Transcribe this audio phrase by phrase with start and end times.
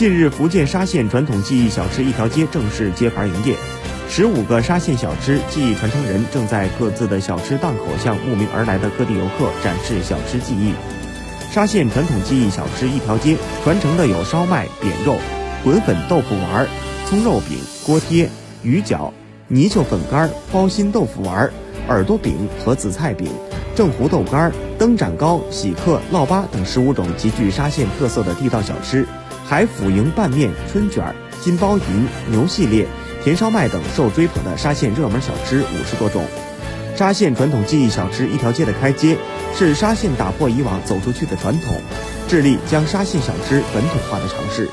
[0.00, 3.54] 近日，福建沙县传统技艺小吃一条街正式揭牌营业，
[4.08, 10.72] 十五个沙县小吃技艺传承人正在各自的小吃档口向慕名而来的各地游客展示小吃技艺。
[11.52, 15.18] 沙县传统技艺小吃一条街传承的有烧麦、扁肉、
[15.62, 16.66] 滚粉豆腐丸、
[17.04, 18.30] 葱肉饼、锅贴、
[18.62, 19.12] 鱼饺、
[19.48, 21.50] 泥鳅粉干、包心豆腐丸、
[21.88, 23.28] 耳朵饼和紫菜饼。
[23.76, 29.06] 正糊豆干、灯盏糕、喜客、烙粑等十五种极具沙县特色的地道小吃，
[29.50, 31.12] 海府营拌面、春卷、
[31.42, 32.86] 金包银、牛系列、
[33.24, 36.24] 甜烧麦等受追捧的沙县热门小吃五十多种。
[36.94, 39.18] 沙县传统技艺小吃一条街的开街，
[39.52, 41.74] 是沙县打破以往走出去的传统，
[42.28, 44.68] 致力将沙县小吃本土化的尝试。